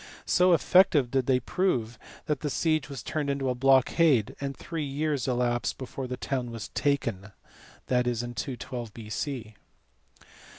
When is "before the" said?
5.77-6.17